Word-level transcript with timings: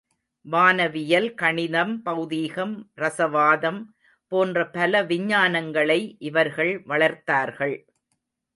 வானவியல், 0.51 1.33
கணிதம், 1.33 2.01
பெளதீகம், 2.05 2.73
ரசவாதம் 2.97 3.85
போன்ற 4.27 4.69
பல 4.69 5.03
விஞ்ஞானங்களை 5.03 6.15
இவர்கள் 6.19 6.83
வளர்த்தார்கள். 6.87 7.75